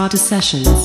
[0.00, 0.79] Prada Sessions.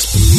[0.00, 0.29] This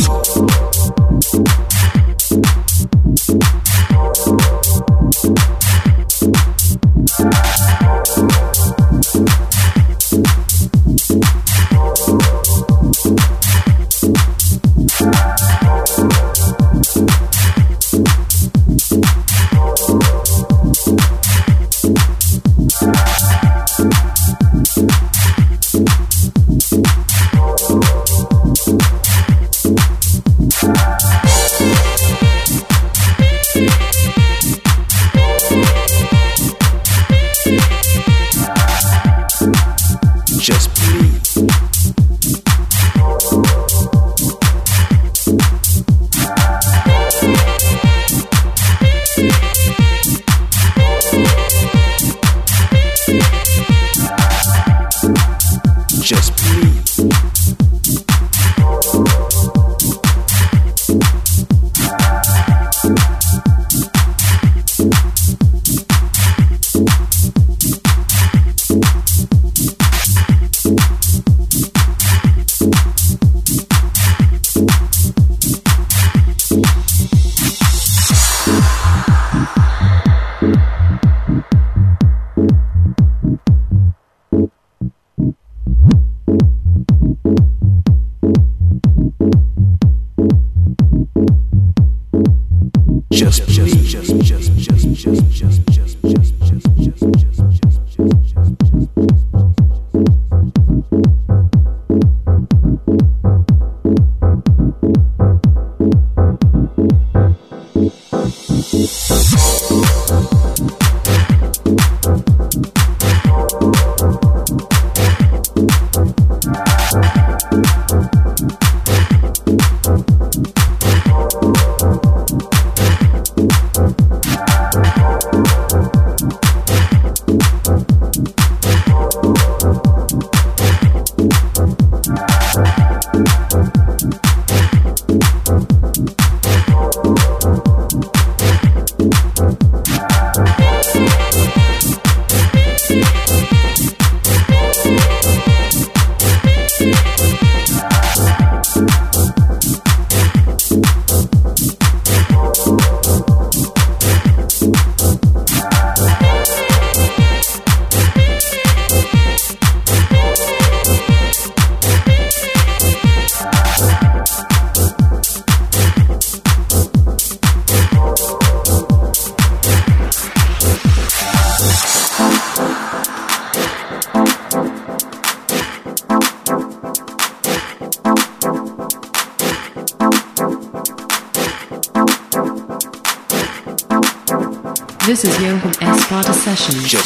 [186.51, 187.00] 那行吧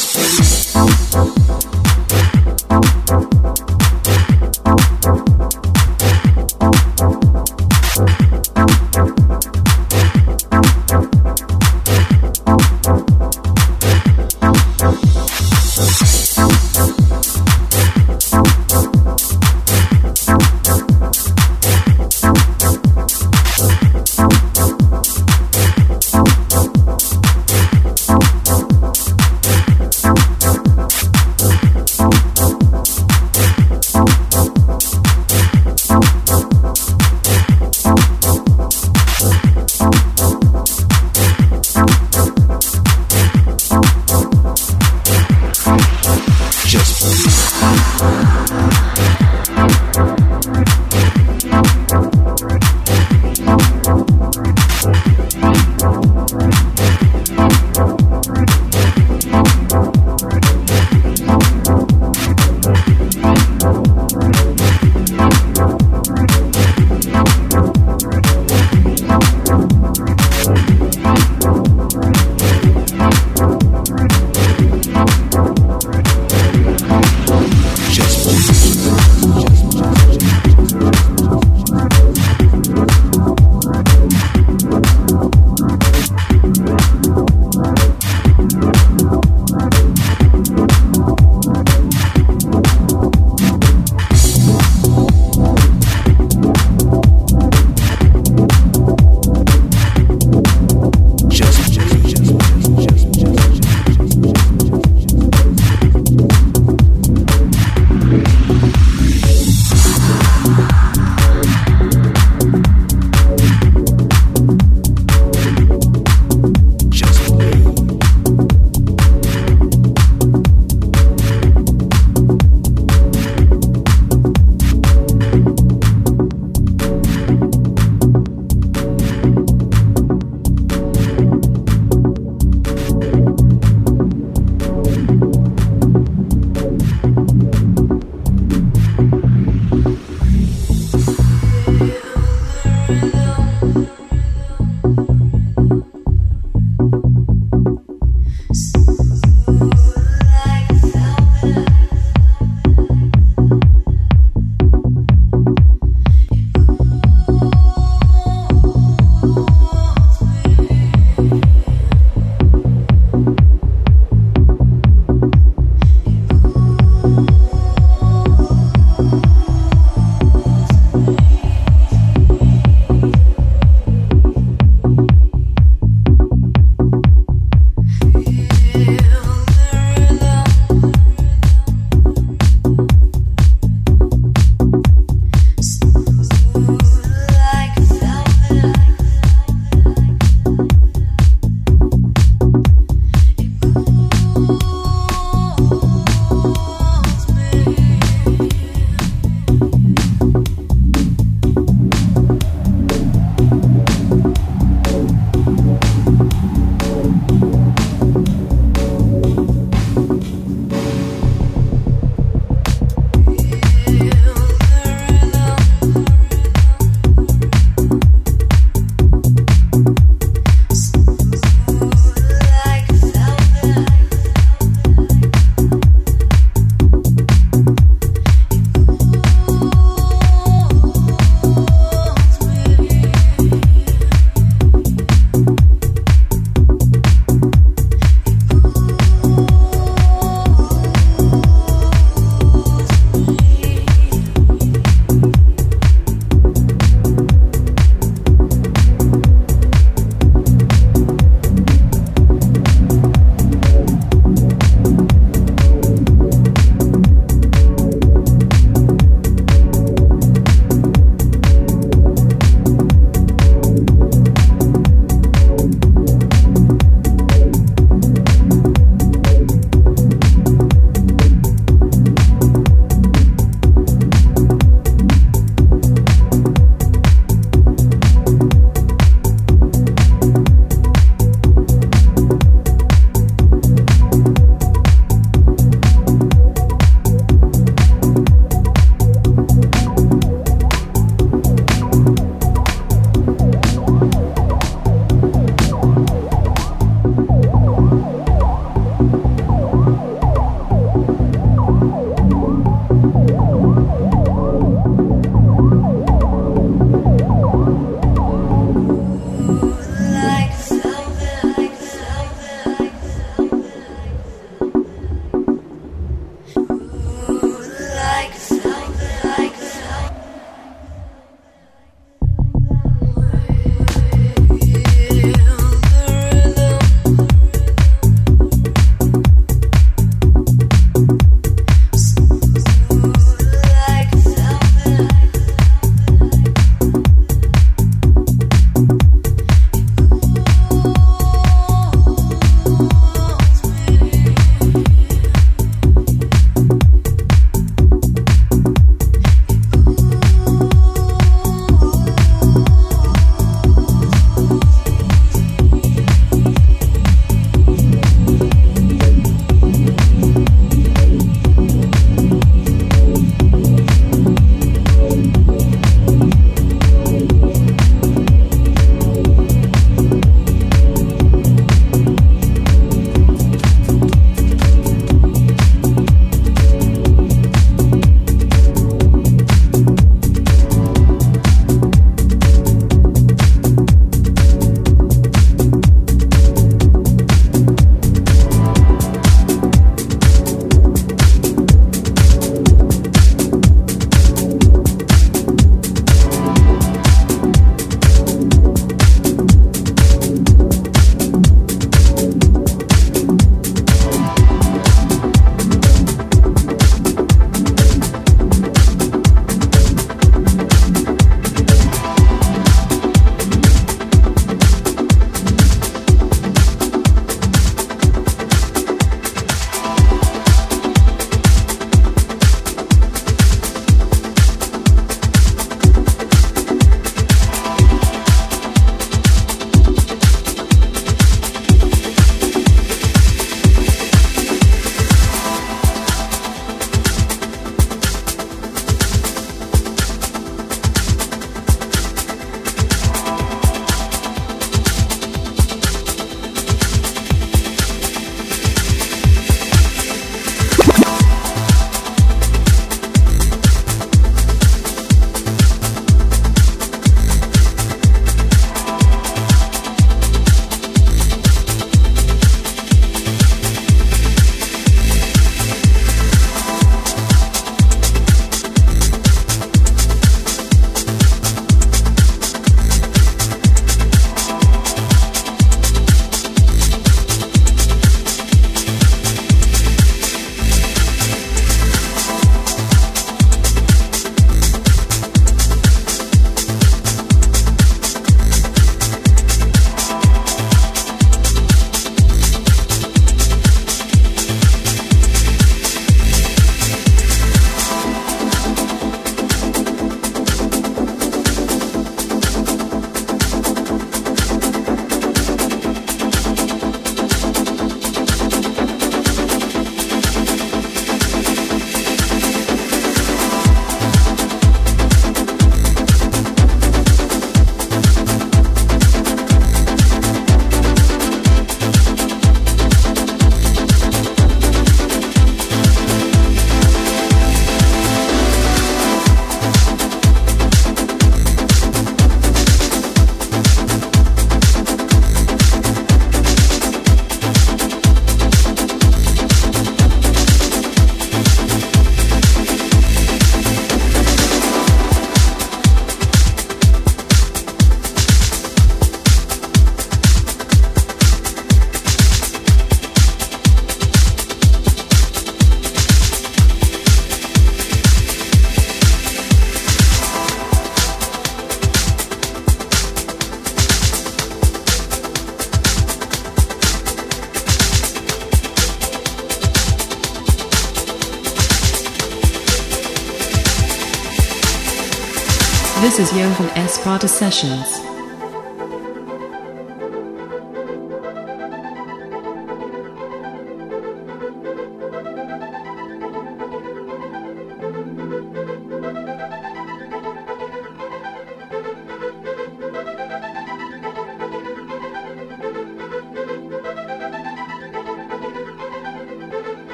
[577.05, 578.04] Is Sessions.